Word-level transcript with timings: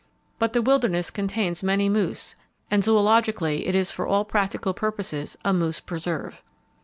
But 0.39 0.53
the 0.53 0.63
wilderness 0.63 1.11
contains 1.11 1.61
many 1.61 1.87
moose, 1.87 2.35
and 2.71 2.81
zoologically, 2.83 3.67
it 3.67 3.75
is 3.75 3.91
for 3.91 4.07
all 4.07 4.25
practical 4.25 4.73
purposes 4.73 5.37
a 5.45 5.53
moose 5.53 5.79
preserve. 5.79 6.41